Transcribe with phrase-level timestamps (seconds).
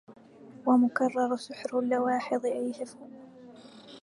[0.65, 2.95] ومكرر سحر اللواحظ أهيف